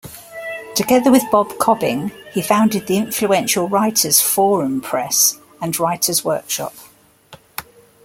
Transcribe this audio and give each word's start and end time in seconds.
Together 0.75 1.11
with 1.11 1.21
Bob 1.29 1.59
Cobbing, 1.59 2.11
he 2.31 2.41
founded 2.41 2.87
the 2.87 2.97
influential 2.97 3.69
Writers 3.69 4.19
Forum 4.19 4.81
press 4.81 5.37
and 5.61 5.79
writers' 5.79 6.25
workshop. 6.25 6.73